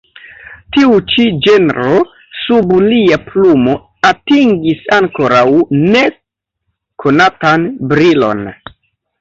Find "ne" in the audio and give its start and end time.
5.93-6.05